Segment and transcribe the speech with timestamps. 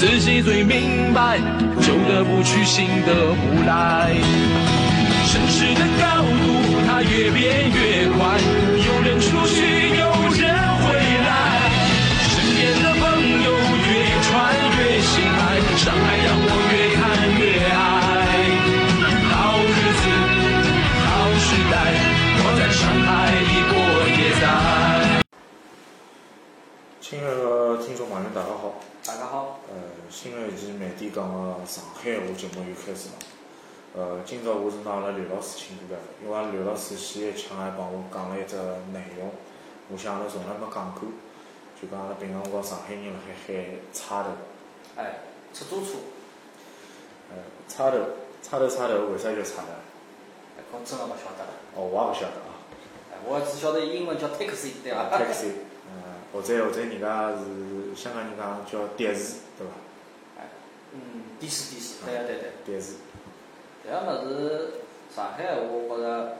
[0.00, 1.36] 自己最明白，
[1.82, 4.16] 旧的不去，新的不来。
[5.28, 6.56] 城市的高度，
[6.88, 8.40] 它越变越快，
[8.80, 9.60] 有人出去，
[10.00, 10.08] 有
[10.40, 11.68] 人回来。
[12.32, 13.04] 身边的朋
[13.44, 13.92] 友越
[14.24, 14.32] 穿
[14.72, 16.98] 越心爱，上海让我越看
[17.36, 17.76] 越爱。
[19.28, 19.68] 好日
[20.00, 20.02] 子，
[21.04, 21.76] 好时代，
[22.40, 23.76] 我在上海一过
[24.16, 24.48] 也在。
[27.02, 28.80] 亲爱的听众朋友，大家好。
[29.02, 29.74] 大家好，呃，
[30.22, 33.16] 新的一期慢点讲个上海话节目又开始了。
[33.96, 38.54] 呃，今朝我是拿阿拉刘老师请过来的，因为阿拉刘老师前一腔还帮我讲了一只
[38.92, 39.32] 内容，
[39.88, 41.08] 我想阿拉从来没讲过，
[41.80, 44.28] 就讲阿拉平常辰光上海人辣海喊差头，
[45.00, 45.96] 哎，出租车，
[47.32, 47.96] 呃，叉头，
[48.42, 49.72] 差头，差头，为啥叫差头？
[50.60, 51.52] 哎，我真个勿晓得了。
[51.76, 52.60] 哦，我也勿晓得啊。
[53.08, 59.72] 哎，我只晓得英文叫 taxi，对伐？taxi，呃，或者或者人家是香港人讲叫的士，对伐？
[61.40, 62.74] 哎，嗯，的士的士，对个对对。
[62.74, 62.86] 的士，
[63.82, 64.70] 迭个物事，
[65.14, 66.36] 上海闲话，我觉着，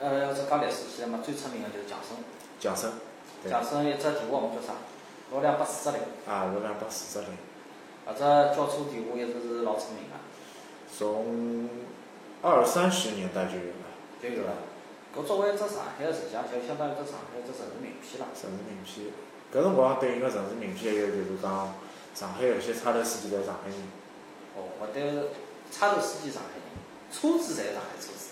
[0.00, 2.18] 呃，要是讲历史起来嘛，最出名个就是强生。
[2.58, 2.92] 强生，
[3.42, 4.74] 对强生一只电话号码叫啥？
[5.30, 7.30] 六两八四十零，啊，六两八四十零。
[8.04, 10.18] 搿只叫车电话一直是老出名个，
[10.90, 11.70] 从
[12.42, 13.86] 二三十年代就有了，
[14.20, 14.52] 就有了。
[15.14, 18.26] 搿作为一只上海个，实际上就相当于只上海一只城市名片啦。
[18.34, 19.06] 城市名片。
[19.54, 21.74] 搿辰光对应个城市名片，还有就是讲
[22.14, 23.78] 上海有些差头司机侪上海人，
[24.56, 25.02] 哦，我对
[25.70, 26.64] 差头司机上海人，
[27.10, 28.30] 车子侪是上海车子。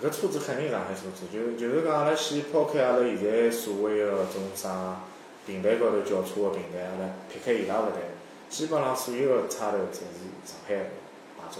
[0.00, 5.00] 搿车子肯定上海车子，就就是讲阿拉先抛开阿拉现在所谓个种啥
[5.46, 7.98] 平台高头叫车个平台，阿拉撇开伊拉勿谈，
[8.48, 11.58] 基本上所有个差头侪是上海牌照，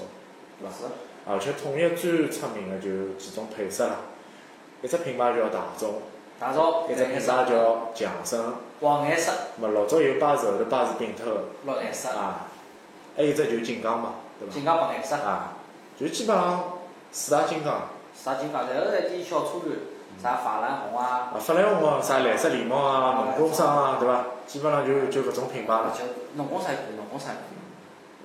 [0.60, 0.70] 对伐？
[0.70, 0.84] 是。
[1.24, 3.96] 而且统一最出名个就几种配色啦，
[4.82, 6.02] 一只品牌叫大众，
[6.40, 8.54] 大众一只品牌叫强生。
[8.80, 12.48] 黄颜色、么老早有巴士，后头巴士并脱个绿颜色、啊，
[13.16, 14.54] 还有一只就是金刚嘛，对伐？
[14.54, 15.16] 金刚白颜色。
[15.16, 15.54] 啊，
[15.98, 16.64] 就基本上
[17.10, 18.66] 四大金刚，四大金刚？
[18.68, 19.76] 然后一点小车团，
[20.22, 24.24] 啥法兰红啊，啊，法兰红啊，啥蓝色礼帽啊，农工商啊，对伐？
[24.46, 25.92] 基本上就就搿种品牌了。
[25.96, 26.04] 就
[26.36, 27.58] 农工产品，农工产品。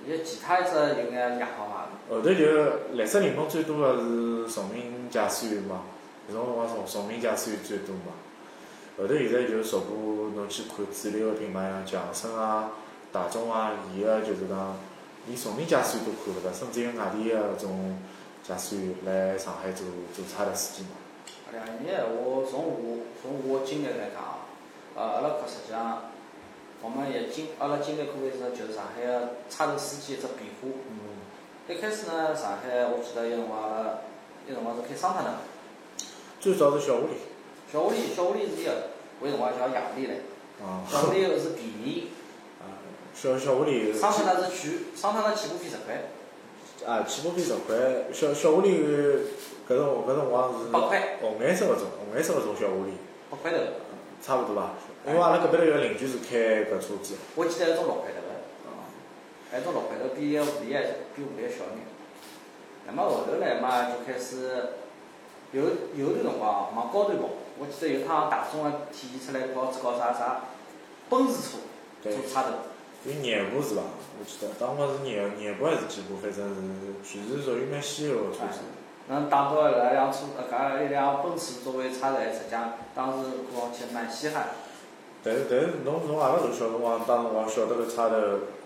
[0.06, 5.82] 有其他一只有眼亚豪嘛，后头就蓝色礼帽最多个是崇明驾驶员嘛，
[6.30, 8.12] 搿种辰光崇崇明驾驶员最多嘛。
[8.96, 12.70] 后头现在就逐步侬去看主流个品牌，像强生啊、
[13.18, 14.76] 大众啊，伊个就是讲
[15.26, 17.98] 连崇明驾驶员都看勿着，甚至有外地个搿种
[18.46, 19.84] 驾驶员来上海做
[20.14, 20.90] 做差头司机嘛。
[21.50, 24.46] 两年闲话，从我从我经历来讲啊，
[24.94, 26.12] 呃，阿拉搿实际上，
[26.80, 30.68] 我们也经阿拉经历过一只就是上海个差头司机一只变化。
[30.88, 31.18] 嗯，
[31.68, 33.98] 一开始呢，上海我记得有辰光阿拉
[34.46, 35.34] 有辰光是开桑塔纳，
[36.38, 37.18] 最早是小狐狸
[37.72, 40.14] 小狐狸小狐狸是一个，我有辰光叫雅狐狸唻，
[40.62, 41.97] 啊，小狐狸个是便宜，啊，
[43.20, 46.06] 小小狐狸桑塔纳是贵，桑塔纳起步费十块，
[46.86, 47.74] 啊，起步费十块，
[48.12, 48.78] 小小狐狸
[49.68, 52.94] 搿种搿辰光是八块，红颜色搿种红颜色搿种小狐狸，
[53.28, 53.58] 八块头。
[54.22, 54.70] 差勿多伐？
[55.04, 58.30] 因为阿拉隔壁头有个邻居是开搿车子，我记得有种六块头个，
[59.50, 60.82] 还有种六块头比狐狸还
[61.16, 61.82] 比狐狸还小眼。
[62.86, 64.74] 那么后头来嘛，就开始
[65.50, 65.62] 有
[65.96, 67.30] 有段辰光往高头跑。
[67.58, 70.42] 我记得有趟大众个体现出来搞搞啥啥
[71.10, 71.58] 奔驰车
[72.00, 72.50] 对做差头，
[73.08, 73.80] 有廿部是伐？
[74.20, 76.60] 我记得当辰是廿廿部还是几部，反正是
[77.02, 78.60] 全是属于蛮稀有个车子。
[79.08, 84.48] 能打到搿辆车，呃搿一辆奔驰作为差头，实际上当时看上去蛮稀罕。
[85.24, 88.16] 但是但是侬从阿拉搿小辰光当辰光晓得搿差头，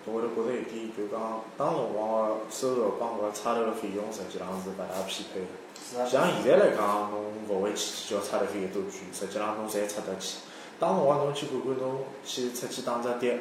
[0.06, 5.46] 侬会得觉着一点，就讲当辰光个收入帮搿差头个费用实际上是勿大匹配个。
[5.78, 10.38] 是啊，像现在来讲，侬勿会去计较差头费有多贵，实际上侬侪出得起。
[10.81, 13.38] 当辰光侬去看看，侬去出去打只的，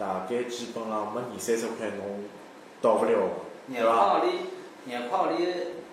[0.00, 2.24] 大概基本上没二三十块侬
[2.80, 3.20] 到勿了个，
[3.68, 4.16] 对廿块伐？
[4.16, 4.32] 行钿，
[4.86, 5.46] 廿块行钿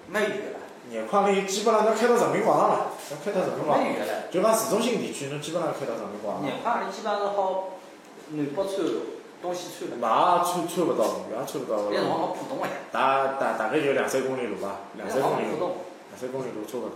[0.08, 0.58] 蛮远个啦，
[0.90, 3.84] 廿块钿基本上要开到人民广场了，要开到人民广场。
[3.84, 4.32] 蛮远个唻。
[4.32, 6.46] 就讲市中心地区，侬基本上开到人民广场。
[6.48, 7.76] 廿块行钿基本上是好
[8.32, 9.98] 南北穿路，东西穿了。
[10.00, 15.84] 嘛也穿穿勿到，也穿勿到那辰光好浦东哎，大大大概就两三公里路吧，两三公里路。
[16.08, 16.96] 两三公里路差勿多。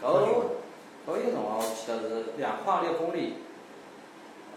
[0.00, 0.08] 搿
[1.04, 3.34] 搿个辰光我记得是两块钿一公里，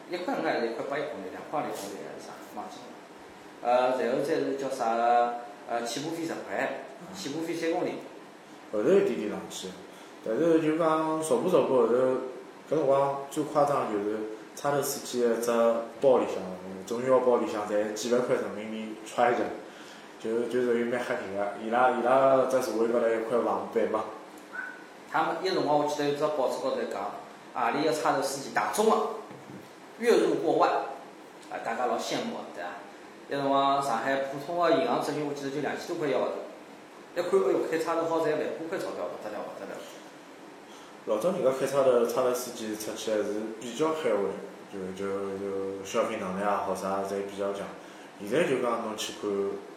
[0.10, 2.88] 一块五一块八一公里，两块钿一公里还是啥，忘记了。
[3.62, 5.34] 呃，然后再是叫啥个？
[5.70, 6.84] 呃，起步费十块，
[7.14, 7.96] 起步费三公里。
[8.72, 9.68] 后头一点点上去，
[10.24, 11.94] 但是就讲逐步逐步后头，
[12.70, 14.18] 搿辰光最夸张就是
[14.56, 15.52] 差头司机一只
[16.00, 16.36] 包里向，
[16.86, 19.40] 中腰包里向侪几万块人民币揣着，
[20.22, 21.54] 就就属于蛮吓人个。
[21.62, 24.06] 伊拉伊拉只座位高头一块房板嘛。
[25.12, 27.12] 他们一辰光我记得有只报纸高头讲，
[27.54, 28.98] 何里个差头司机大众个，
[30.00, 30.70] 月入过万，
[31.50, 32.70] 啊，大家老羡慕个，对伐？
[33.30, 36.28] 一辰光上海普通个银行职员，我记得就两千多块一个头。
[37.16, 39.74] 一看，哎哟，开差头好赚万把块钞票，勿得了，勿得了。
[41.08, 44.30] 老早人家开差头，差头司机出去还是比较海外，
[44.72, 47.66] 就就就消费能力也好啥，侪比较强。
[48.20, 49.30] 现在就讲侬去看，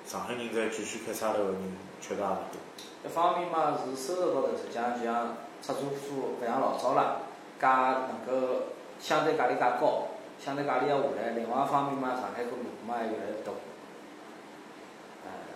[0.05, 1.63] 上海人再继续开差头个人，
[2.01, 2.61] 确实也勿多。
[3.05, 7.23] 一方面嘛是收入高头，实际上就像出租车勿像老早了，
[7.61, 8.67] 价能够
[9.01, 10.09] 相对价钿介高，
[10.43, 11.31] 相对价钿要下来。
[11.37, 13.55] 另外一方面嘛，上海个路嘛也越来越多。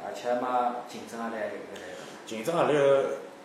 [0.07, 2.05] 而且嘛，竞争压力越来越大。
[2.27, 2.75] 竞争压力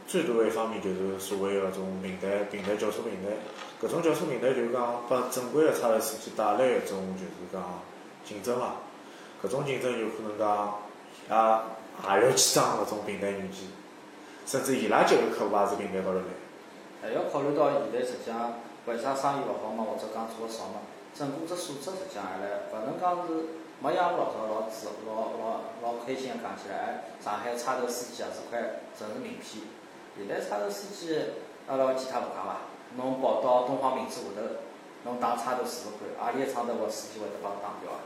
[0.05, 3.39] 最大一方面就是所谓个种平台、平台叫车平台，
[3.79, 7.79] 搿种叫车平台就是讲拨正规个差头司机带来一种就是讲
[8.25, 8.75] 竞争啦。
[9.41, 10.79] 搿种竞争有可能讲
[11.29, 11.35] 也
[12.09, 13.69] 也要去装搿种平台软件，
[14.45, 16.25] 甚至伊拉接个客户也是平台高头来。
[17.01, 18.55] 还要考虑到现在实际上
[18.87, 20.81] 为啥生意勿好嘛，或者讲做个少嘛，
[21.15, 23.45] 整个只素质实际上还来勿能讲是。
[23.81, 29.63] 没像老早老自老老老开心个讲起来，哎，上海差头司机也是块城市名片。
[30.17, 31.15] 现在差头司机，
[31.65, 32.57] 阿拉其他勿讲伐？
[32.97, 34.41] 侬跑到东方明珠下头，
[35.05, 38.03] 侬打差头试试看，何里一厂头个司机会得帮侬打掉啊？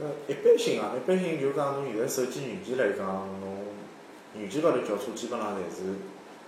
[0.00, 3.06] 呃，一般性啊，一般性就讲侬现在手机软件来讲，
[3.42, 3.76] 侬
[4.32, 6.00] 软件高头叫车基本上侪是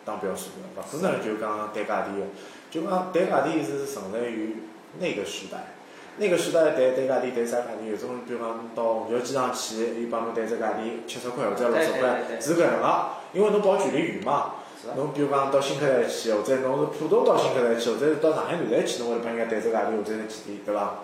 [0.04, 2.26] 打标数个，勿可能就讲单价钿个。
[2.70, 4.56] 就讲单价钿是存在于
[4.98, 5.74] 那个时代。
[6.16, 7.90] 那个时代谈谈价钿谈啥价钿？
[7.90, 13.06] 有种比方到虹桥机场去，伊帮侬谈只价钿七十块或者六十块，是搿能个。
[13.32, 14.62] 因为侬跑距离远嘛，
[14.96, 21.02] 侬比如讲到新客站去，或者侬是浦东到新客站去，或者是到上海南站去，侬会帮人家谈只价钿或者是几钿，对伐？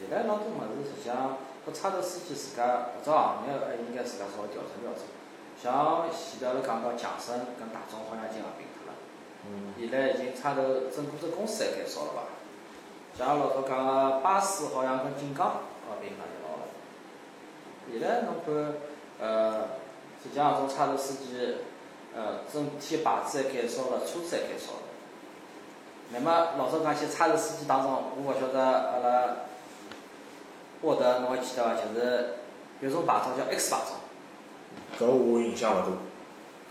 [0.00, 5.02] 现在老多物事实际上，搿差头司机自家搿只行业还应该自家稍微调整调整。
[5.64, 8.92] 像前头阿拉讲到强生跟大众好像已经合并脱了，
[9.78, 10.60] 现在已经差头
[10.94, 12.20] 整个只公司还减少了伐？
[13.16, 15.46] 像老早讲个巴士，好像跟锦江
[15.88, 16.68] 合并了一道了。
[17.90, 18.74] 现在侬看，
[19.18, 19.62] 呃，
[20.22, 21.56] 实际上种差头司机，
[22.14, 24.82] 呃，整体牌子还减少了，车子还减少了。
[26.10, 29.36] 那么老早讲起差头司机当中，我勿晓得阿拉
[30.82, 31.74] 沃德侬还记得伐？
[31.74, 32.34] 就是
[32.80, 34.03] 有种牌照叫 X 牌照。
[34.98, 35.88] 搿我印象勿大。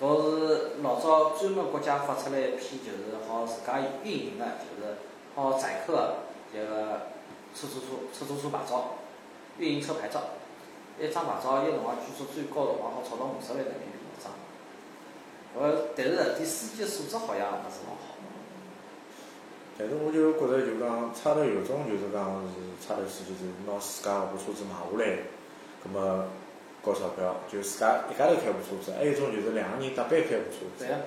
[0.02, 4.98] 搿是老早专门国家发出来一批，就是好自家运营个，就是
[5.36, 6.16] 好载客个。
[6.54, 7.10] 迭个
[7.56, 8.94] 出租车、出租车牌照、
[9.58, 10.22] 运营车牌照，
[11.02, 14.32] 一张牌照，一辰光据说最高辰光好炒到五十万人民币一张。
[15.58, 18.14] 呃，但是搿点司机素质好像勿是老好。
[19.80, 25.18] 但是我就觉着就讲差头有种就是讲是差头司机是拿自家搿部车子买下来，
[25.84, 26.26] 葛末
[26.86, 30.86] 交钞票，就自家一家头开部车子，还有一种就是两个人搭班开部车子。
[30.86, 30.98] 对呀。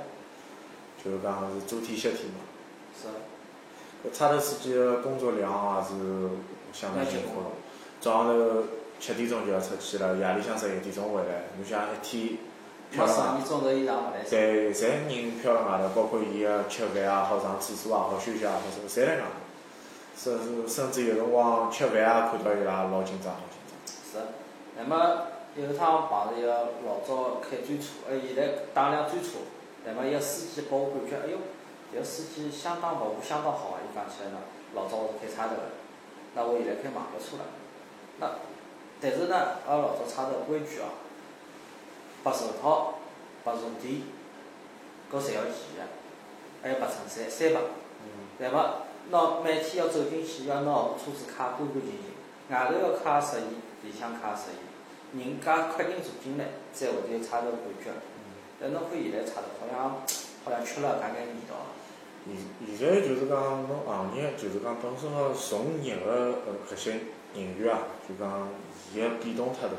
[1.05, 2.41] 就是讲是做天歇天嘛。
[3.01, 3.09] 是。
[4.13, 6.31] 差头司机个工作量也是
[6.73, 7.47] 相当辛苦了，
[8.01, 8.65] 早上头
[9.01, 11.51] 七点钟就要出去了，夜里向十一点钟回来。
[11.57, 12.39] 侬想一天
[12.91, 19.25] 漂十二钟头以上勿来侪侪人漂辣外头，包括伊个吃饭也好，上厕所也好，休息也好，侪辣外头。
[20.17, 23.77] 甚至甚至有辰光吃饭也看到伊拉老紧张，老紧张。
[23.87, 24.29] 是，
[24.79, 29.39] 那么有一趟碰着一个老早开专车，呃，现在打辆专车，
[29.85, 31.39] 那么一个司机拨我感觉，哎哟。
[31.95, 33.79] 迭个司机相当服务相当好啊！
[33.79, 34.39] 伊讲起来呢，
[34.75, 35.63] 老早我是开差头个，
[36.35, 37.45] 那我现在开网约车了。
[38.19, 38.43] 那
[39.01, 40.99] 但是呢，阿拉老早差头规矩哦，
[42.25, 42.99] 白手套、
[43.45, 44.03] 白坐垫，
[45.09, 45.87] 搿侪要齐个，
[46.61, 47.63] 还有白衬衫，三拨。
[48.37, 48.83] 对伐？
[49.11, 52.11] 拿每天要走进去，要拿部车子揩干干净净，
[52.51, 54.76] 外头要揩适宜，里向揩适宜。
[55.15, 57.93] 人家客人坐进来，再会得有差头感觉。
[58.59, 60.03] 但侬看现在差头好像
[60.45, 61.55] 好像缺了搿眼味道。
[62.27, 66.91] 现现在就是讲，侬行业就是讲本身个从业个呃搿些
[67.35, 68.49] 人员啊，就讲
[68.93, 69.75] 伊个变动太大。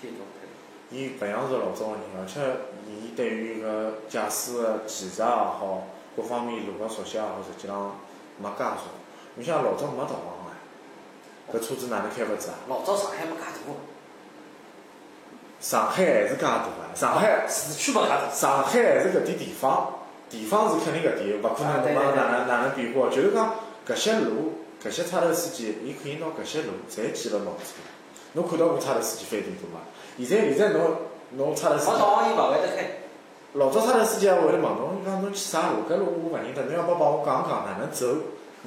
[0.00, 0.52] 变动太大。
[0.90, 2.40] 伊勿像是老早个人，而且
[2.86, 7.98] 伊对于搿驾驶个技术也好，各方面路个熟悉也好，实际上
[8.38, 8.92] 没介熟。
[9.36, 10.44] 你像老早没导航
[11.50, 12.54] 个，搿车子哪能开勿子啊？
[12.68, 13.72] 老早上海没介大。
[15.60, 18.30] 上海还是介大个，上海市区勿介大。
[18.32, 19.94] 上海还是搿点地方。
[20.30, 23.08] 地方是肯定搿点，勿可能侬讲哪能哪能变化。
[23.08, 23.54] 就是讲
[23.88, 27.82] 搿些路，搿些差头司机，伊可以拿搿些路侪记辣脑子里。
[28.34, 29.80] 侬看到过差头司机翻地图伐？
[30.18, 30.96] 现在现在侬
[31.32, 32.90] 侬差头司机，我导航伊勿会得开，
[33.54, 35.88] 老早差头司机还会得问侬，伊讲侬去啥路？
[35.90, 38.06] 搿路我勿认得，侬要不帮我讲讲哪能走？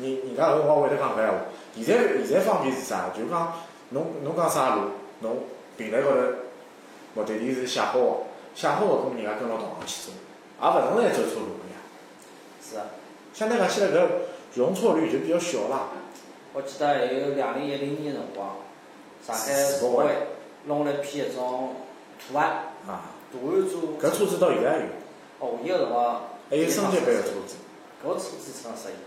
[0.01, 1.33] 人人家搿辰光会得讲搿闲话。
[1.75, 3.11] 现在现在方便是啥？
[3.15, 3.53] 就讲
[3.89, 4.81] 侬侬讲啥路，
[5.19, 5.43] 侬
[5.77, 6.17] 平台高头
[7.13, 8.17] 目的地是写好个，
[8.55, 10.13] 写好个，搿么人家跟牢同行去做，
[10.61, 11.81] 也勿存在走错路个呀。
[12.61, 12.85] 是啊。
[13.33, 14.07] 相对讲起来，搿
[14.55, 15.89] 容错率就比较小啦。
[16.53, 18.57] 我记得还有两零一零年辰光，
[19.25, 20.05] 上海市委
[20.65, 21.75] 弄了一批一种
[22.19, 23.97] 图案，啊，图案做。
[23.97, 24.83] 搿车子到现在还有，
[25.39, 26.23] 哦，伊个辰光。
[26.49, 27.55] 还有升级版个车子。
[28.03, 28.97] 搿车子成了实验，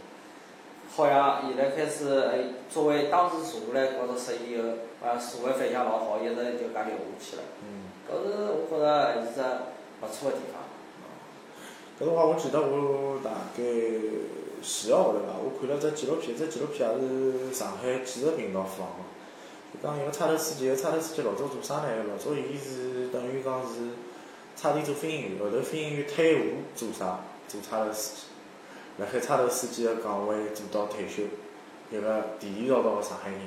[0.96, 2.38] 好像现在开始，哎，
[2.70, 4.68] 作为当时坐下来高头实验以后，
[5.02, 7.42] 好像社会反响老好，一直就搿留下去了。
[7.62, 7.83] 嗯。
[8.08, 9.40] 搿是我觉着还是只
[10.00, 10.62] 勿错个地方。
[11.98, 13.62] 搿辰光我记得我大概
[14.62, 19.04] 前个号头伐，我看了只纪录片，只纪录片也是上海纪实频道放个，
[19.72, 21.88] 就讲一个差头司机，个差头司机老早做啥呢？
[22.08, 23.90] 老早伊是等于讲是
[24.56, 27.20] 差点做飞行员，后头飞行员退伍做啥？
[27.46, 28.22] 做差头司机。
[28.98, 31.24] 辣海差头司机个岗位做到退休，
[31.90, 33.40] 一个地地道道个上海人，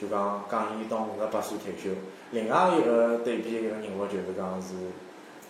[0.00, 1.96] 就讲讲伊到五十八岁退休。
[2.30, 4.74] 另外一个对比一个人物就是讲是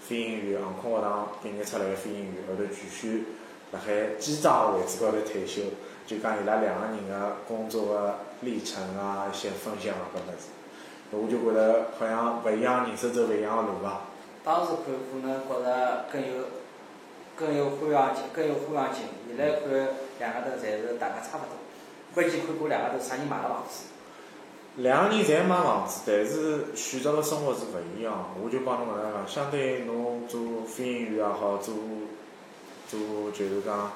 [0.01, 3.25] 飞行员，航空学堂毕业出来个飞行员，后头继续
[3.73, 5.63] 辣海机长个位置高头退休，
[6.07, 10.49] 就讲伊拉两个人个工作个历程啊，一些分享啊搿物事，
[11.11, 14.03] 我就觉着好像勿一样人生走勿一样个路伐。
[14.45, 16.45] 当时看可能觉着更有。
[17.37, 19.07] 更有欢洋情，更有欢洋情。
[19.27, 19.69] 现在看
[20.21, 21.59] 两个头侪是大家差勿多，
[22.15, 23.87] 关键看过两个头啥人买了房子。
[24.76, 28.35] 两个人侪买房子，但是选择个生活是勿一样。
[28.43, 31.75] 我就帮侬搿能讲，相对侬做飞行员也好，做
[32.88, 33.93] 做就是讲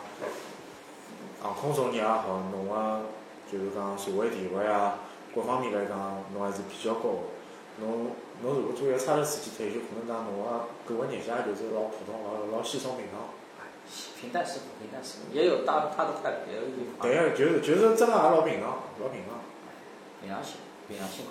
[1.42, 3.02] 航空从业也好，侬个
[3.50, 5.00] 就是讲社会地位啊，
[5.35, 7.18] 各方面来讲，侬还是比较高个。
[7.80, 13.18] 侬侬如果做一个差头司机退休，可能讲侬个过个日脚就是老普通、老老稀松平常。
[14.20, 17.08] 平淡是平淡是也有大他的特别的地方。
[17.08, 19.40] 对个，就是就是真个也老平常，老平常。
[20.20, 20.28] 平
[20.97, 21.26] 常心，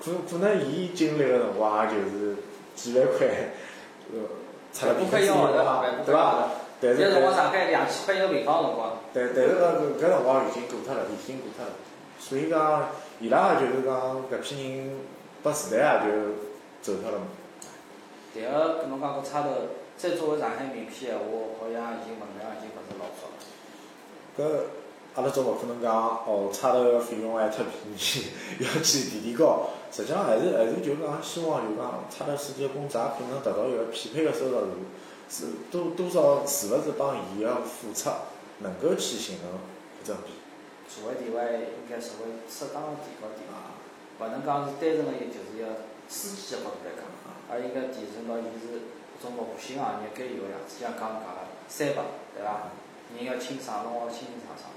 [0.00, 0.26] 平常心。
[0.26, 2.36] 可可能伊经历个辰光也就是
[2.74, 3.26] 几万块，
[4.12, 4.16] 呃，
[4.72, 5.84] 出了平分之后对伐？
[6.04, 6.48] 对伐？
[6.80, 8.98] 但是那辰光上海两千块一个平方辰光。
[9.12, 11.72] 但但是搿搿辰光已经过脱了，已经过脱了。
[12.18, 12.88] 所以讲，
[13.20, 14.90] 伊拉就是讲搿批人。
[15.44, 16.32] 拨时代也就
[16.80, 17.26] 走脱了嘛。
[18.32, 19.50] 第二，侬讲搿差头，
[19.94, 21.24] 再作为上海名片闲话，
[21.60, 23.36] 好像已经分量已经勿是老少了。
[24.38, 24.40] 搿
[25.14, 25.94] 阿拉总勿可能讲
[26.26, 28.26] 哦，差头个费用还忒便宜，
[28.58, 29.70] 要去地地高。
[29.92, 34.58] 实际上还是还是就讲希望就讲差头司机个工资也可能达到一个匹配个收入
[35.30, 38.10] 是多多少是勿是帮伊个付出
[38.58, 39.46] 能够去形成
[40.02, 40.34] 一种比。
[40.90, 43.46] 社会地位应该是会适当个提高点。
[44.18, 45.78] 勿能讲是单纯个一就是要
[46.08, 47.06] 司机个角度来讲，
[47.50, 48.90] 而应该提升到伊是
[49.22, 52.02] 种服务性行业该有个样子，像刚刚讲个三八，
[52.34, 52.74] 对伐？
[53.14, 54.74] 人要清爽，侬要清清爽爽。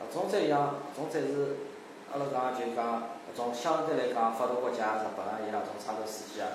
[0.00, 1.56] 搿种再像，搿种再是
[2.12, 6.48] 阿拉讲就讲搿种相对来讲发达国家，日本啊伊拉种差头司机啊，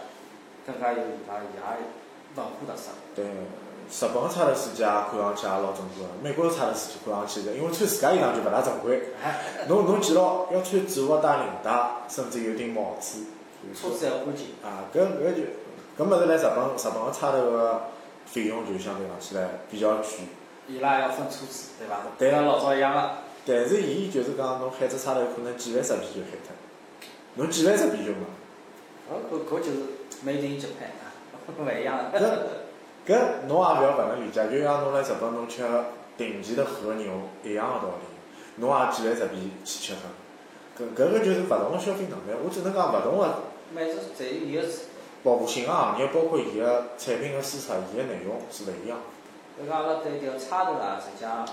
[0.65, 1.77] 更加有伊拉伊拉
[2.35, 2.91] 文化特色。
[3.15, 9.13] 对，日本个差头司机啊，看上去也老正规个；美国个差头司机看上去，因为穿自家衣裳就勿大正规。
[9.69, 11.71] 侬侬记牢，要穿制服戴领带，
[12.09, 13.23] 甚至有顶帽子。
[13.73, 14.47] 车子要干净。
[14.61, 15.41] 啊，搿搿就
[15.97, 17.83] 搿物事来日本，日本个差头个
[18.25, 20.03] 费用就相对讲起来比较贵。
[20.67, 22.01] 伊拉要分车子，对伐？
[22.17, 23.24] 对像老早一样个。
[23.45, 26.53] 但是伊就是讲，侬喊只差头可能几万只币就喊脱，
[27.35, 28.25] 侬几万只币就没。
[29.07, 29.77] 搿搿搿就是
[30.25, 31.13] made in Japan 啊，
[31.57, 32.17] 勿一样搿
[33.07, 35.63] 搿侬也勿要勿能理解，就像侬辣日本侬吃
[36.17, 37.05] 顶级的和牛
[37.43, 38.05] 一样个道理。
[38.57, 40.03] 侬也几万只币去吃饭，
[40.77, 42.37] 搿搿个就是勿同个消费能力。
[42.43, 43.43] 我只能讲勿同个。
[43.73, 44.63] 每只侪有伊个。
[45.23, 48.99] 保护性个行业，包括伊个产品个输出，伊个内容是勿一样。
[49.57, 51.43] 就讲阿拉对迭个差头啊，实际上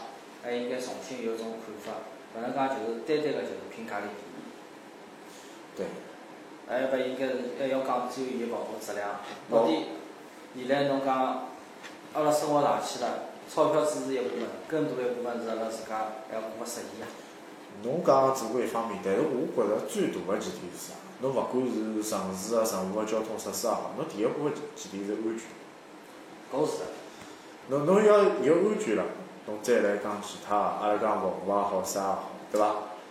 [0.42, 2.00] 还应该重新有种看法，
[2.36, 4.40] 勿能讲就是单单个就是拼价里第一。
[5.76, 5.86] 对。
[6.68, 9.20] 还勿应该是还要讲只有伊个服务质量。
[9.50, 9.86] 到底
[10.56, 11.48] 现在侬讲
[12.14, 13.30] 阿拉生活上去了。
[13.52, 17.06] 钞票只是一部分，更多一部分是阿拉自家还要过个实现呀。
[17.82, 20.94] 侬讲只归一方面，但是我觉着最大个前提是啥？
[21.20, 25.44] 侬勿管是城市个任何个交通设施也好，侬第一步个前提是安全。
[26.52, 26.72] 搿是。
[27.68, 29.04] 侬侬要有安全了，
[29.46, 32.66] 侬再来讲其他，阿拉讲服务也好，啥也好，对伐？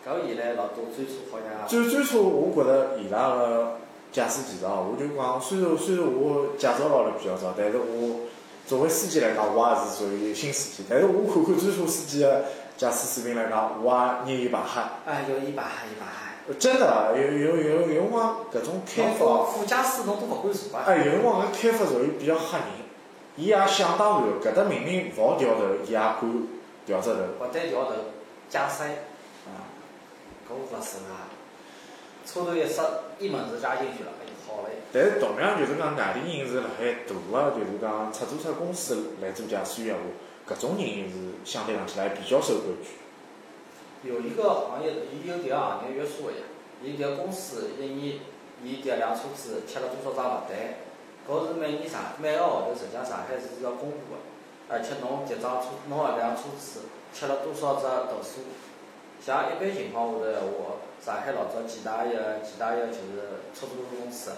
[0.06, 1.68] 搿现在老多专车好像。
[1.68, 3.78] 专专车，我觉着伊拉个
[4.12, 8.28] 驾驶技术哦，我就讲，虽然虽然我驾照拿了比较早，但是我。
[8.68, 10.86] 作为司机来讲，我也是属于新司机。
[10.88, 12.46] 但是我看看专车司机个
[12.78, 14.92] 驾驶水平来讲，我也捏一把汗。
[15.06, 16.58] 哎，有一把汗，一把汗。
[16.58, 20.86] 真的有有有有辰光搿种开发，副驾驶侬都勿敢坐啊。
[20.86, 22.68] 哎，有辰光搿开发属于比较吓人，
[23.38, 26.20] 伊也想当然，搿搭明明勿好调头，伊也敢
[26.86, 27.20] 调只头。
[27.40, 27.94] 勿但调头，
[28.50, 28.86] 加塞，
[29.48, 29.72] 啊，
[30.48, 31.32] 搿勿是啊。
[32.26, 32.84] 车头一刹，
[33.20, 34.70] 一门子加进去了，哎就好了。
[34.94, 37.16] 但是同样就是讲，外地人是辣海大
[37.50, 42.90] 个，就是讲出租车公司来做驾驶员话，搿种人是相对讲起来比较受规矩。
[44.04, 46.38] 有一个行业，伊有迭个行业约束个呀。
[46.84, 48.20] 伊迭个公司一年，
[48.64, 50.58] 伊迭辆车子贴了多少张罚单，
[51.28, 54.20] 搿是每年上每个号头，实际上上海是要公布个。
[54.70, 56.82] 而且侬迭张车，侬搿辆车子
[57.14, 58.42] 吃了多少只投诉？
[59.22, 64.32] 像一般情况下头闲话，上海老早几大一个、几大一个就是出租车公司，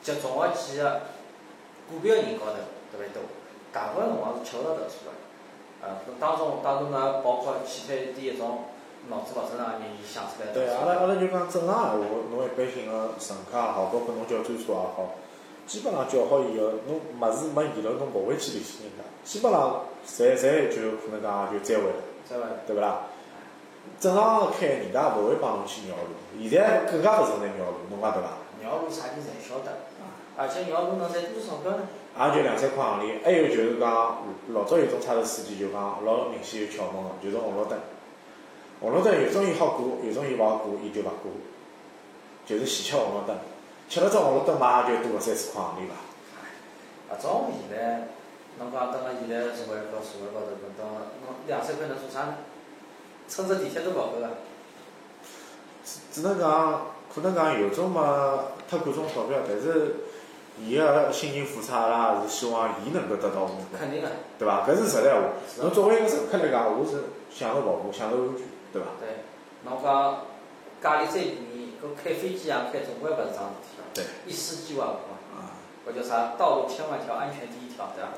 [0.00, 0.84] 集中个几个
[1.90, 2.56] 个别个人高头
[2.90, 3.20] 特别多，
[3.72, 5.12] 大部分辰光是吃勿到投诉个。
[5.82, 8.64] 呃，当中当中呢，包括其他一点一种
[9.08, 10.52] 脑子勿正常个人，伊想出来。
[10.54, 15.18] 对，阿拉阿拉就讲正常闲话，侬一般性个乘客也好，包括侬叫专车也好，
[15.70, 22.42] 基本上叫好以后，侬物事没遗漏，侬勿会去联系人家，基本上侪侪就可能讲就再会了，再会。
[22.66, 23.06] 对勿啦？
[24.00, 28.34] 正常开，人家勿会帮侬去绕路，现在更加勿存在绕路，侬讲对伐？
[28.60, 29.86] 绕路啥人侪晓得，
[30.36, 31.86] 而且绕路能赚多少个呢？
[32.18, 37.78] 也就两三块行钿，还有就是讲，老早有种差头司机就讲老明显有窍门个，就是红绿灯。
[38.80, 41.30] 红绿灯有种伊好过，有种伊勿好过，伊就勿过，
[42.44, 43.38] 就是死吃红绿灯，
[43.90, 47.16] 吃了只红绿灯嘛，也就多了三四块行钿伐。
[47.16, 48.06] 搿种现在，
[48.60, 50.94] 侬讲等辣现在社会高社会高头，等到
[51.26, 52.34] 侬两三块能做啥呢？
[53.28, 54.28] 乘只地铁都勿够个。
[55.84, 59.96] 只只能讲，可能讲有种嘛太看重钞票，但是
[60.56, 64.08] 伊个心情付出，阿拉也是希望伊能够得到肯定个。
[64.38, 64.64] 对伐？
[64.64, 65.20] 搿是实在话。
[65.62, 68.88] 侬作为一个乘客来讲，我是享受服务，享受安全，对伐？
[69.00, 69.24] 对，
[69.64, 70.26] 侬讲
[70.80, 71.20] 价钿再
[71.82, 74.04] 搿开飞机也开总归勿是桩事体对。
[74.26, 75.16] 一失即万无嘛。
[75.34, 75.56] 啊，
[75.88, 76.34] 搿叫啥？
[76.38, 78.10] 道路千万条，安全第一条，对伐？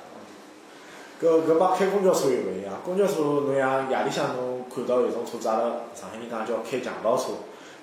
[1.22, 5.62] 搿搿帮开公交车又勿一样，公交车侬像夜里向侬看到有种车子，阿拉
[5.94, 7.34] 上海人讲叫开强盗车，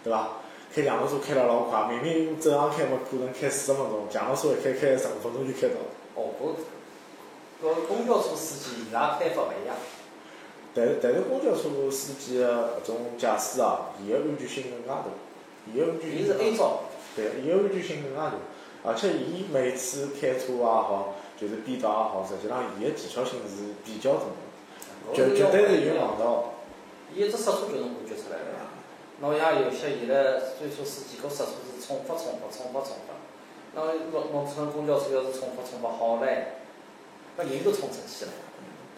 [0.04, 0.30] 对伐？
[0.76, 5.88] 开强盗车开了老快，明明正常开嘛可能开四十分钟，强盗车一开开十五分钟就开到了。
[6.16, 6.30] 哦，
[7.64, 9.76] 搿搿公交车司机伊拉开法勿一样。
[10.76, 15.06] 但是但是公交车司机个搿种驾驶啊，伊个安全性更加大，
[15.68, 16.58] 伊个安全伊是性更 A。
[16.58, 16.80] 照，
[17.16, 18.34] 对，伊个安全性更加大，
[18.84, 24.32] 而且伊每次开车也好，就是变道也好，实际上伊个技巧性是比较重
[25.10, 26.54] 要，绝绝对是有硬道。
[27.14, 28.70] 伊一只刹车就能感觉出来了呀。
[29.22, 33.14] 侬像有些现在最初司机，搿刹车是重复、重复、重复、重复。
[33.76, 36.38] 侬侬侬乘公交车要是重复、重复好唻，
[37.36, 38.32] 把人都冲出去了。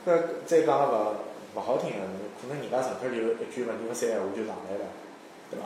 [0.06, 1.16] 搿再讲个
[1.56, 1.98] 勿勿好听个，
[2.42, 4.86] 可能人家乘客就一句问题勿三闲话就上来了，
[5.50, 5.66] 对伐？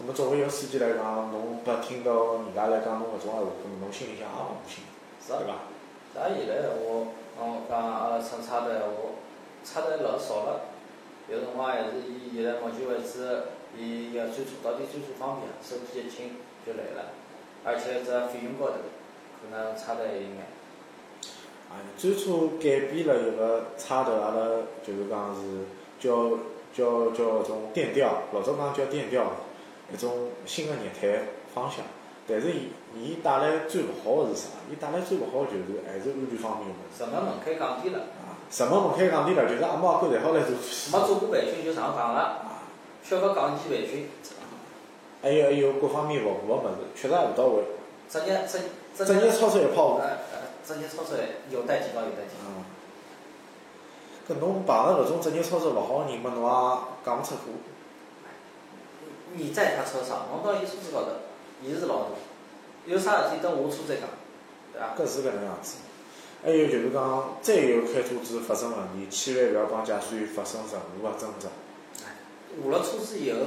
[0.00, 4.84] 那么作为一个司机来讲，侬拨听到人家来讲侬搿种闲话，可能侬心里向也勿高兴，
[5.24, 5.54] 是啊对伐？
[6.14, 7.06] 像现在闲话，
[7.38, 9.14] 侬讲阿拉乘差头闲话，
[9.64, 10.60] 差头老少了。
[11.30, 13.44] 有辰光还是以现在目前为止，
[13.78, 17.14] 伊要专车到底专车方便，手机一轻就来了，
[17.64, 18.74] 而且这费用高头
[19.40, 20.44] 可能差得还有眼。
[21.70, 24.44] 啊，专车改变了一个差头，阿拉
[24.84, 25.64] 就是讲是
[25.98, 26.36] 叫
[26.74, 29.32] 叫叫种电调，老早讲叫电调，
[29.92, 31.22] 一种新的业态
[31.54, 31.84] 方向。
[32.26, 34.48] 但是伊伊带来最勿好个是啥？
[34.72, 36.96] 伊带来最勿好就是还是安全方面个问题。
[36.96, 40.56] 成本门槛降低了，啊，什么门槛降低了，就是阿猫阿狗侪好来做。
[40.56, 42.40] 没做过培训就上岗了，
[43.04, 44.08] 缺乏岗期培训，
[45.20, 47.62] 还有还有各方面服务个物事，确实也勿到位。
[48.08, 48.58] 职业职
[48.96, 51.16] 职职业操守一泡呃呃，职业操守
[51.50, 52.48] 有待提高，有待提高。
[52.48, 52.64] 嗯。
[54.26, 56.48] 搿侬碰着搿种职业操守勿好个人嘛，侬也
[57.04, 57.52] 讲勿出口。
[59.36, 61.10] 你在他车上，侬到伊车子高头，
[61.62, 62.10] 伊是老大，
[62.86, 64.08] 有啥事体等下车再讲，
[64.72, 64.94] 对伐？
[64.96, 65.76] 搿是搿能样子。
[66.44, 71.48] 还有就是讲，再有开车子发生问题，千万勿要帮驾驶员发生任何个争执，
[72.62, 73.38] 下了车子以后，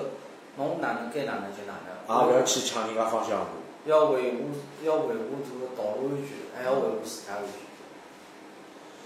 [0.58, 3.48] 侬哪能该哪能就哪能，也勿要去抢人家方向盘。
[3.86, 4.50] 要维护
[4.84, 7.54] 要维护这个道路安全，还要维护自家安全。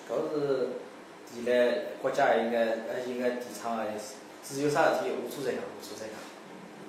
[0.10, 0.70] 搿是
[1.34, 4.16] 现在国家应该呃应该提倡个意思。
[4.44, 6.16] 只有啥事体下车再讲，下车再讲。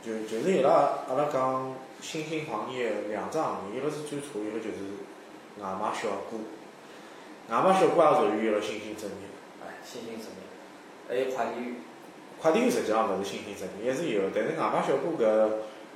[0.02, 4.98] 就就是伊拉阿拉讲新兴行业两只行业，一个是最初，一个就是
[5.60, 6.36] 外卖小哥。
[7.48, 9.28] 外卖小哥也属于一个新兴职业。
[9.64, 10.44] 哎，新兴职业，
[11.08, 11.76] 还有快递员，
[12.40, 15.50] 快递员实际上勿是新兴职业，一直有，但是外卖小哥搿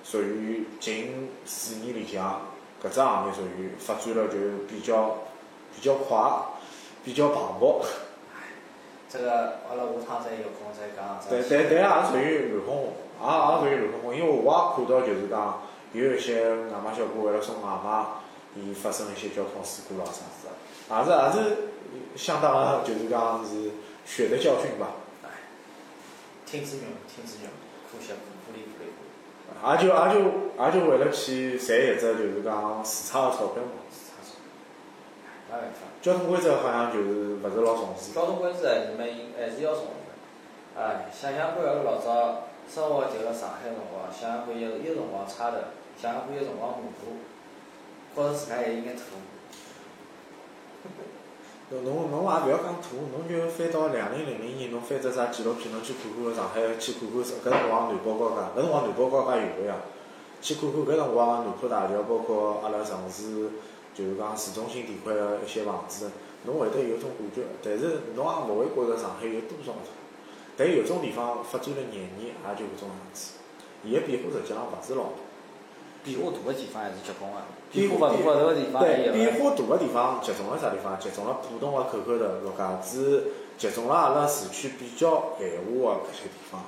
[0.04, 2.42] 属于近四年里向
[2.82, 4.36] 搿只行业属于发展了就
[4.68, 5.18] 比较
[5.74, 6.16] 比较快，
[7.04, 7.84] 比较蓬勃。
[9.08, 11.18] 这个阿拉下趟再有空再讲。
[11.30, 18.04] 但但但也属于乱哄哄，也也属于乱哄哄，因为我也看到就是讲有一些外卖小哥为了送外卖，
[18.54, 20.52] 伊发生一些交通事故咯啥子的，
[20.90, 21.56] 也是也是
[22.16, 23.70] 相当个，就是讲是
[24.04, 24.88] 血的教训吧。
[26.46, 27.50] 听之任，听之任，
[27.90, 28.12] 可惜
[28.46, 29.02] 苦里苦里苦。
[29.66, 30.20] 也就也就
[30.62, 33.82] 也就为了去赚一只就是讲时差个钞票嘛。
[33.90, 34.38] 时差钞
[35.48, 35.88] 没办法。
[36.00, 38.12] 交通规则好像就是勿是老重视。
[38.12, 40.80] 交通规则还是蛮还是要重视个。
[40.80, 45.56] 哎，想想看，阿拉老早生活就辣上海辰光，想想看有有辰光差头，
[45.96, 47.16] 想想看有辰光马路，
[48.14, 49.02] 觉着自家还有眼土。
[51.70, 59.76] 侬侬侬也覅讲土，侬就翻到两零零零年，侬翻只啥纪录片，侬去看看上海，去看看搿辰光南北高架，搿辰光南北高架有个呀，
[60.42, 63.50] 去看看搿辰光南浦大桥，包括阿拉城市，
[63.94, 66.10] 就是讲市中心地块个一些房子，
[66.44, 69.90] 侬会得有种感觉，但是侬也勿会觉着上海有多少土。
[70.56, 73.34] 但有种地方发展了廿年，也就搿种样子，
[73.84, 75.20] 伊个变化实际上勿是老大。
[76.02, 77.36] 变化大个地方还是集中个，
[77.72, 78.80] 变化勿大个地方。
[78.80, 80.98] 对，变化大个地方集中辣啥地方？
[80.98, 83.22] 集中辣浦东个口口头、陆家嘴，
[83.58, 86.62] 集中辣阿拉市区比较繁华个搿些地方。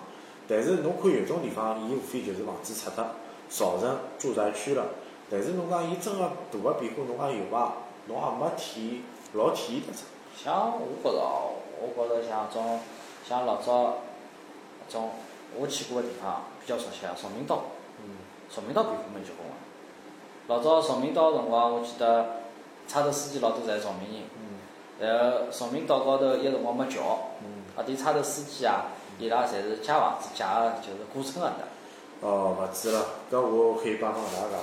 [0.49, 3.05] 但是侬看有种地方，伊无非就是房子拆脱，
[3.49, 4.87] 造成住宅区了。
[5.31, 7.75] 但是侬讲伊真个大个变化，侬讲有伐？
[8.09, 9.03] 侬也没体
[9.35, 10.05] 老体现得出。
[10.35, 12.81] 像我觉着哦，我觉着像种
[13.29, 13.99] 像老早
[14.89, 15.11] 种
[15.55, 17.65] 我去过个地方比较熟悉个崇明岛。
[18.03, 18.17] 嗯。
[18.51, 19.55] 崇明岛皮肤蛮结棍个，
[20.55, 22.41] 老早崇明岛个辰光，我记得
[22.87, 24.23] 差头司机老多侪是崇明人。
[24.39, 25.07] 嗯。
[25.07, 27.33] 然后崇明岛高头一辰光没桥。
[27.43, 27.65] 嗯。
[27.77, 28.87] 啊，点差头司机啊，
[29.19, 31.69] 伊拉侪是借房子借个，就是古村个的。
[32.21, 34.61] 哦，勿止了，搿我可以帮侬搿能讲。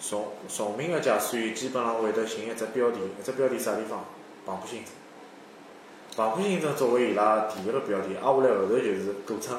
[0.00, 4.00] 崇崇明个驾驶员基本上会得寻一只标题，一只标题啥地方？
[4.44, 4.84] 彭浦新
[6.14, 6.16] 镇。
[6.16, 9.58] 庞浦新镇作为伊拉第一个标的，挨下来后头就是古村。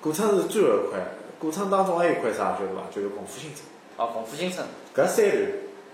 [0.00, 1.00] 古村是最后一块。
[1.38, 2.82] 古村当中还有一块啥晓得伐？
[2.90, 3.62] 就是共富新村。
[3.98, 4.66] 哦，共富新村。
[4.94, 5.42] 搿三段，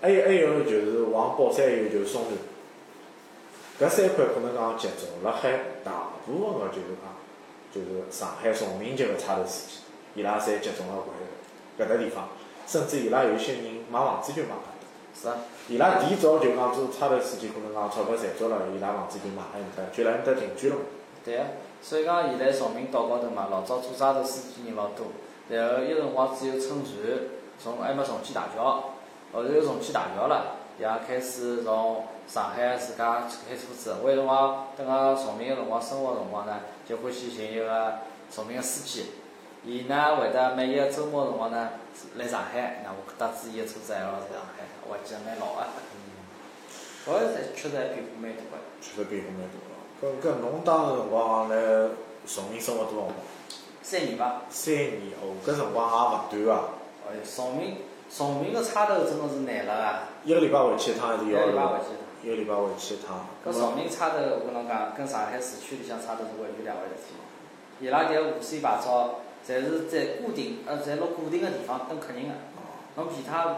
[0.01, 3.91] 还有还有就是往宝山还有就是松段。
[3.91, 7.11] 搿三块可能讲集中辣海大部分个就是讲，
[7.75, 9.79] 就是上海崇明级个差头司机，
[10.15, 12.29] 伊拉侪集中辣搿搿搭地方，
[12.67, 14.51] 甚至伊拉有一些人买房子就买。
[15.15, 15.37] 是啊。
[15.69, 20.77] 伊拉提早就讲做差头司机，可能讲钞票赚足了，伊拉房子就买埃搭，就辣埃搭定居了。
[21.25, 21.47] 对啊，
[21.81, 25.07] 所以讲现在崇明岛高头嘛，老早做差头司机人老多。
[25.49, 26.95] 然后一辰光只有乘船，
[27.63, 28.95] 从还没重启大桥，
[29.33, 33.97] 后头又重启大桥了，也开始从上海自家开车子。
[34.03, 37.99] 我有辰光等个崇明个辰光生活辰光呢，就欢喜寻一个
[38.33, 39.07] 崇明个司机，
[39.65, 41.71] 伊呢会得每一个周末辰光呢
[42.17, 45.67] 来上海，那我搭子伊个车子还要在上海，我记得蛮老个。
[45.95, 46.11] 嗯。
[47.07, 48.59] 搿个确实还变化蛮大个。
[48.81, 49.71] 确实变化蛮大个。
[50.03, 51.55] 搿搿侬当时辰光辣
[52.27, 53.15] 崇明生活多少辰光？
[53.83, 54.43] 三年吧。
[54.51, 56.65] 三年哦，搿辰光也勿短啊。
[57.07, 57.79] 哎，崇明，
[58.11, 60.09] 崇明个差头真个是难了啊。
[60.25, 61.39] 一个礼拜回去一趟还是要？
[61.39, 62.03] 一个礼拜回去一趟。
[62.23, 63.27] 一个礼拜回去一趟。
[63.47, 67.15] 搿崇明差头，我跟侬讲，跟上海市区里向差头是完全两回事体。
[67.79, 72.35] 伊拉搿无线牌照，侪是在固定，呃，侪辣固定个地方等客人个。
[72.97, 73.57] 侬其他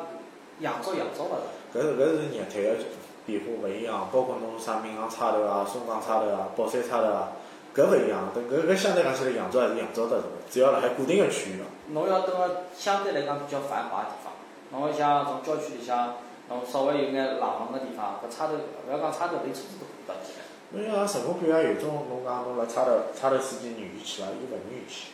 [0.60, 1.78] 扬州扬州勿是。
[1.78, 2.84] 搿是搿是业态个
[3.26, 7.32] 变化勿一样，包括侬啥闵行差头啊、松江差头啊、宝山差头啊。
[7.74, 11.64] 搿勿一样，搿搿搿相对讲起来，扬州还是扬州得多，只要辣海固定个区域个。
[11.88, 14.32] 侬要等个相对来讲比较繁华个地方，
[14.70, 16.14] 侬像从郊区里向，
[16.48, 20.44] 侬稍微有眼冷门个地方，搿差头勿要讲差头，连车子都看勿到起来。
[20.70, 24.28] 侬像陈国标也有种，侬讲侬辣差头，差头司机愿意去伐？
[24.28, 25.10] 伊勿愿意去。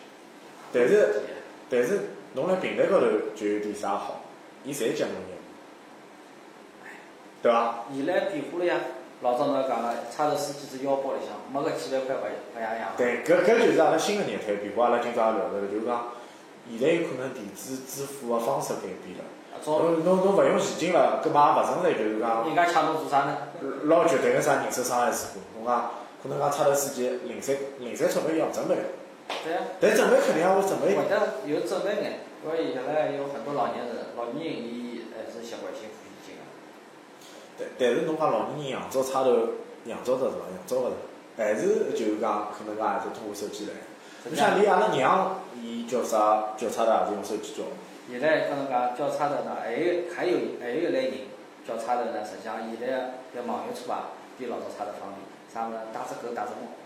[0.73, 1.23] 但是，
[1.69, 2.01] 但是
[2.35, 4.23] 侬辣平台高头就有点啥好，
[4.65, 5.43] 伊侪讲侬业务，
[7.43, 7.85] 对伐？
[7.95, 8.77] 现在变化了呀。
[9.23, 12.25] 老早侬讲了，差头司机只腰包里向没个几万块勿
[12.57, 12.93] 勿样样。
[12.97, 14.87] 对，搿搿就是阿拉新个业态变化。
[14.87, 16.07] 阿拉今朝也聊着了，就是讲，
[16.71, 19.25] 现在有可能电子支付个方式改变了。
[19.67, 22.47] 侬侬侬勿用现金了，搿嘛也勿存在就是讲。
[22.47, 23.37] 人家抢侬做啥呢？
[23.85, 25.91] 老绝对个啥人身伤害事故，侬讲
[26.23, 28.77] 可能讲差头司机零散零散钞票要准备。
[29.45, 29.63] 对啊。
[29.81, 30.97] 但准备肯定也会准备。
[30.97, 31.15] 会得
[31.47, 35.89] 有准备眼，因为现在有很多老年人，老年人伊还是习惯性。
[37.59, 39.31] 但但是侬讲老年人扬州差头
[39.85, 40.49] 扬州得是伐？
[40.57, 40.95] 扬州勿是，
[41.37, 43.73] 还是就是讲可能讲还是通过手机来。
[44.25, 47.65] 你像连阿拉娘，伊叫啥叫差头也是用手机叫。
[48.11, 51.15] 现在跟侬讲叫差头呢，还有还有还有一类人
[51.69, 55.21] 叫差头呢，实际上现在要网约车啊，比老早差头方便。
[55.53, 55.79] 啥物事？
[55.93, 56.80] 带只狗带只猫。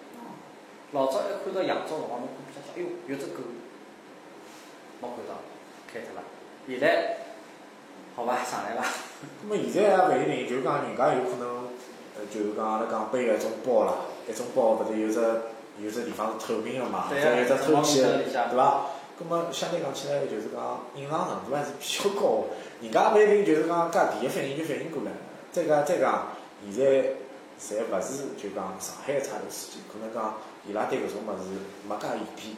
[0.95, 3.43] 老早一看到扬州辰光，侬看比较哎哟，有只狗，
[5.03, 5.43] 没看到，
[5.93, 6.23] 开脱了。
[6.69, 7.19] 现在。
[8.15, 8.87] 好伐，上来伐。
[9.43, 11.67] 那么现在也勿一定，就讲人家有可能，
[12.15, 15.19] 呃，就是讲阿拉讲背个种包啦，一种包勿是有只
[15.83, 18.87] 有只地方是透明个嘛，对再有只透气对伐？
[19.19, 22.55] 葛末相对讲起来，就是讲隐藏程度还是比较高个。
[22.81, 25.11] 人家勿一定就是讲介第一反应就反应过来。
[25.51, 26.29] 再讲再讲，
[26.73, 26.87] 现在
[27.59, 30.35] 侪勿是就讲上海个差头司机，可能讲
[30.67, 31.45] 伊拉对搿种物事
[31.89, 32.57] 没介严偏。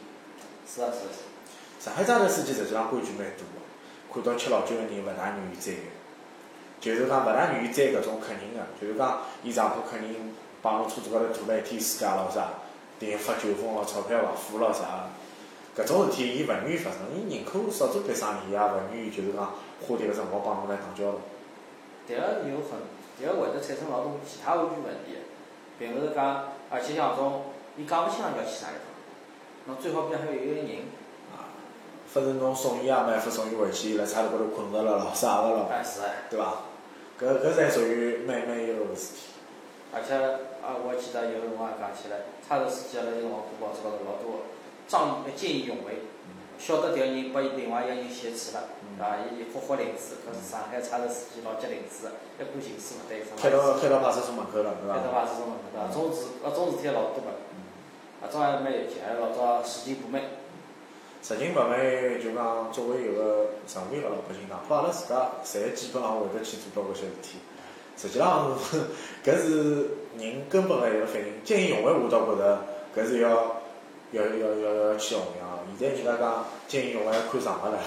[0.67, 1.11] 是啊是啊。
[1.79, 3.59] 上海张头司机实际上规矩蛮多个，
[4.13, 5.87] 看到吃老酒个人勿大愿意载个，
[6.81, 12.49] 就是讲勿大愿意载搿种客人个，就是讲伊上铺客人帮侬车子高头坐了一天世界咾啥，
[12.99, 15.09] 订发酒疯咯，钞票勿付咯啥，
[15.77, 21.19] 搿种事体伊勿愿意发生，伊宁可少做点生意，伊也勿愿意就是讲花迭个辰光帮侬来打交道。
[22.09, 22.81] 迭个有很，
[23.21, 25.21] 迭个会得产生老多其他安全问题，
[25.77, 28.89] 并勿是讲，而且像种，伊讲勿清爽要去啥地方，
[29.67, 30.67] 侬最好边上还有一个人。
[32.07, 35.69] 反正侬送伊也没法送伊回去，辣差头高头困着了咯，啥个咯。
[36.29, 36.63] 对伐？
[37.19, 39.37] 搿搿才属于蛮蛮一个事体。
[39.93, 40.15] 而且
[40.65, 44.47] 啊，我记得有辰光讲起来，差头司机辣有辰光过报纸高头老多
[44.87, 46.07] 仗义见义勇为，
[46.57, 49.21] 晓得迭个人拨伊另外一个人挟持了，对伐？
[49.37, 52.09] 伊发发令子，搿是上海差头司机老急令子，
[52.39, 54.97] 一过形势勿对，开到开到派出所门口了，对伐？
[54.97, 55.91] 开到派出所门口，对伐？
[55.91, 57.29] 种事搿种事体老多个，
[58.21, 60.21] 啊，种还蛮有劲，还老早拾金不昧。
[61.21, 67.39] 拾金不昧，就讲作为一个正面个老百姓，哪怕阿拉自家，侪基本上会得去做到搿些事体。
[67.97, 68.55] 实际上，
[69.25, 71.43] 搿是人根本个一个反应。
[71.43, 72.59] 见义勇为，我倒觉着
[72.95, 73.29] 搿是要
[74.11, 75.47] 要要要要去弘扬。
[75.79, 77.79] 现在人家讲见义勇为要看场合了，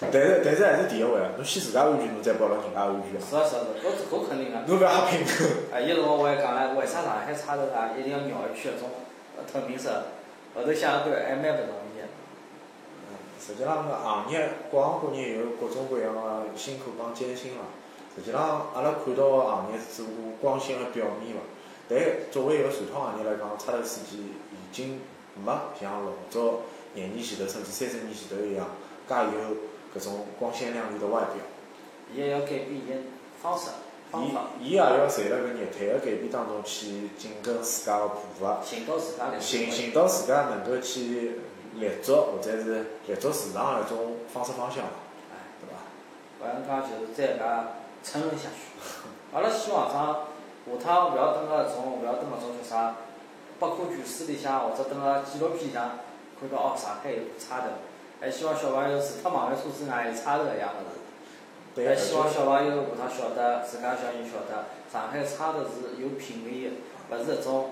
[0.00, 1.30] 但是但是还是第一位啊！
[1.36, 3.22] 侬先自家安全，侬再保牢人家安全啊！
[3.28, 4.58] 是啊是啊是，搿搿肯定个。
[4.66, 5.20] 侬勿要瞎拼。
[5.72, 8.90] 哎，有辰光我还讲唻，为啥上海差头啊一定要绕一圈搿种
[9.52, 10.04] 透明色？
[10.54, 11.94] 后头想想看，还蛮勿容易。
[13.40, 17.62] 实际上，搿行业各行各业有各种各样个辛苦帮艰辛嘛。
[18.16, 21.42] 实际上，阿拉看到个行业只不过光鲜个表面嘛。
[21.88, 21.98] 但
[22.30, 25.00] 作为一个传统行业来讲，差头司机已经
[25.44, 26.60] 没像老早
[26.94, 28.66] 廿年前头甚至三十年前头一样，
[29.06, 29.56] 介有
[30.00, 31.34] 搿种光鲜亮丽的外表。
[32.14, 32.94] 伊也要改变伊个
[33.42, 33.70] 方式。
[34.20, 38.60] 伊伊也要随了搿业态个改变当中去紧跟自家个步伐。
[38.62, 39.40] 寻到自家的。
[39.40, 41.40] 寻寻到自家能够去。
[41.74, 44.84] 立足或者是立足市场个一种方式方向，
[45.34, 45.74] 哎，对伐？
[46.38, 47.64] 勿像讲就是再搿
[48.04, 48.78] 沉沦下去。
[49.32, 52.94] 阿拉希望讲下趟勿要等个种，勿要等搿种叫啥，
[53.58, 55.98] 百科全书里向或者等个纪录片里向
[56.38, 57.66] 看到哦，上海有差头，
[58.20, 61.02] 还希望小朋友除脱网约车之外有差头一样物事。
[61.76, 67.70] 还希望小朋友下趟晓得，自家小人晓得，上海差头是有品位个，勿是搿种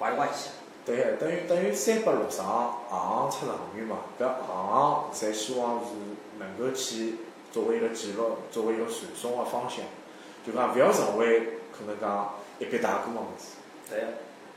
[0.00, 0.50] 坏里坏气。
[0.84, 2.46] 对，等于等于三百六十行，
[2.88, 3.98] 行行出状元嘛。
[4.18, 5.90] 搿行行侪希望是
[6.38, 7.16] 能够去
[7.52, 9.84] 作为一个记录，作为一个传送个方向，
[10.44, 13.58] 就讲勿要成为可能讲一笔带过个物事。
[13.88, 14.04] 对，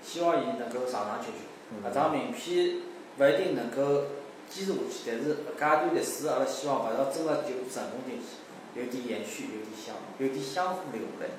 [0.01, 1.87] 希望伊能够长长久久。
[1.87, 2.77] 搿张名片
[3.19, 4.05] 勿一定能够
[4.49, 8.42] 坚持下去，但是搿介段历史，阿拉希望勿要真个就沉沦进去，
[8.75, 11.29] 有点延续，有点相，有点相互留下来。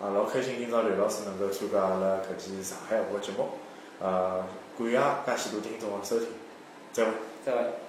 [0.00, 3.48] 啊，老开心今朝刘老师能够参加阿拉搿期上海话节目。
[4.00, 4.44] 呃，
[5.26, 6.28] 感谢介许多听众的收听，
[6.92, 7.10] 再会。
[7.44, 7.87] 再会。